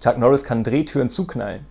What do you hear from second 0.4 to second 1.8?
kann Drehtüren zuknallen.